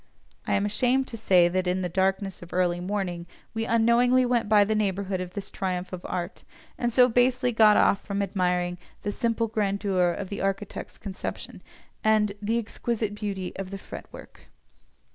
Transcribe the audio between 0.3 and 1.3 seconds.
I am ashamed to